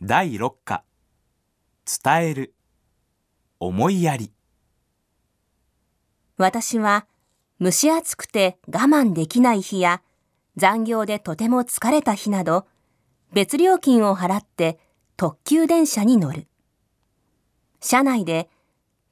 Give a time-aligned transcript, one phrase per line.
[0.00, 0.84] 第6課
[1.84, 2.54] 伝える
[3.58, 4.32] 思いやり
[6.36, 7.08] 私は
[7.60, 10.00] 蒸し暑くて我慢できない日や
[10.56, 12.68] 残業でとても疲れた日など
[13.32, 14.78] 別料金を払って
[15.16, 16.46] 特急電車に乗る。
[17.80, 18.48] 車内で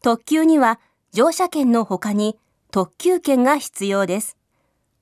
[0.02, 0.78] 特急には
[1.10, 2.38] 乗車券の他に
[2.70, 4.36] 特急券が必要です。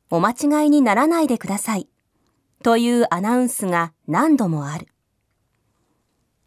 [0.09, 1.91] お間違いにならないでください。
[2.62, 4.89] というアナウンスが何度もある。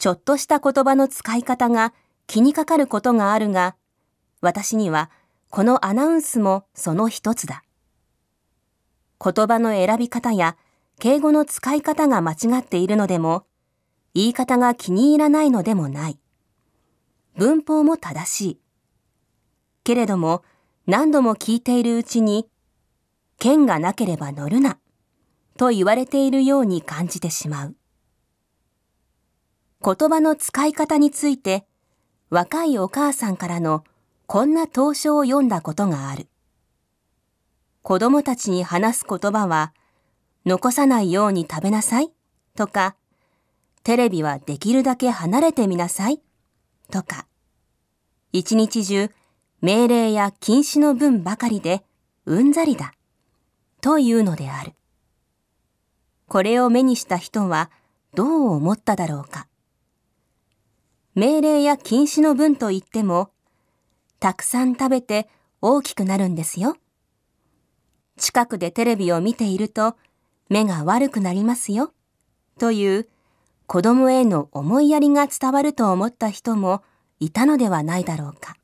[0.08, 1.94] ちょっとした言葉の使い方が
[2.28, 3.76] 気にかかることがあるが、
[4.40, 5.12] 私には
[5.50, 7.62] このアナウンスもその一つだ。
[9.22, 10.56] 言葉の選び方や
[10.98, 13.48] 敬語の使い方が間違っているのでも、
[14.14, 16.18] 言い方が気に入らないのでもない。
[17.36, 18.60] 文法も正しい。
[19.84, 20.42] けれども、
[20.86, 22.48] 何度も聞いているうちに、
[23.40, 24.80] 剣がなければ乗るな、
[25.58, 27.76] と言われているように感じてしまう。
[29.84, 31.66] 言葉の使い方について、
[32.30, 33.84] 若いお母さんからの
[34.26, 36.28] こんな投書を読んだことがある。
[37.84, 39.74] 子供たちに話す言葉は、
[40.46, 42.12] 残さないように食べなさい
[42.56, 42.96] とか、
[43.84, 46.22] テレビはできるだけ離れてみなさい
[46.92, 47.28] とか、
[48.34, 49.10] 一日中
[49.62, 51.84] 命令や禁止の文ばかりで
[52.26, 52.94] うんざりだ
[53.80, 54.74] というのである。
[56.28, 57.72] これを目にした人は
[58.14, 59.48] どう思っただろうか。
[61.18, 63.32] 命令や禁止の文といっても、
[64.20, 65.28] たくさん食べて
[65.64, 66.78] 大きくなるんですよ。
[68.18, 69.96] 近くでテレビを見ていると
[70.48, 71.92] 目が悪くなりますよ。
[72.60, 73.10] という
[73.66, 76.84] 子供への思いやりが伝わると思った人も
[77.20, 78.56] いたのではないだろうか。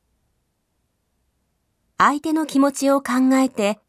[1.98, 3.80] 相手の気持ちを考えて、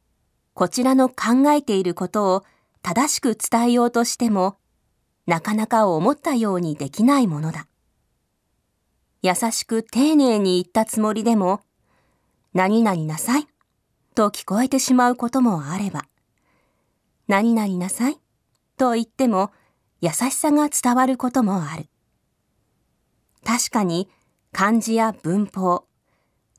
[0.55, 2.45] こちらの考えていることを
[2.81, 4.57] 正しく伝えようとしても、
[5.27, 7.67] なかなか思ったようにできないものだ。
[9.25, 11.63] 優しく丁寧に言ったつもりでも、
[12.53, 13.47] 何々なさい
[14.15, 16.05] と聞こえてしまうこともあれば、
[17.27, 18.19] 何々なさい
[18.77, 19.51] と言っても
[20.03, 21.87] 優しさが伝わることもある。
[23.47, 24.11] 確かに
[24.53, 25.87] 漢字や文法、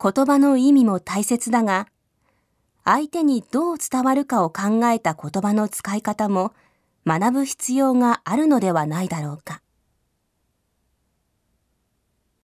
[0.01, 1.87] 言葉の意味も大切だが、
[2.83, 6.51] 相手にどう伝わるかを考えた言葉の使い方も
[7.05, 9.61] 学ぶ必要があるのではないだろうか。